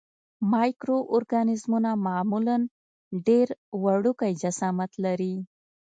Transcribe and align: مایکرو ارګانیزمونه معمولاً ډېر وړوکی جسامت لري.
مایکرو 0.53 0.97
ارګانیزمونه 1.15 1.89
معمولاً 2.05 2.57
ډېر 3.27 3.47
وړوکی 3.83 4.31
جسامت 4.41 4.91
لري. 5.05 5.35